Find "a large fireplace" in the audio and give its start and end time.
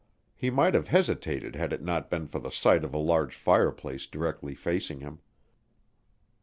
2.91-4.07